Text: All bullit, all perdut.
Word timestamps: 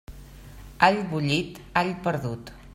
All 0.87 0.97
bullit, 1.11 1.61
all 1.83 1.95
perdut. 2.09 2.51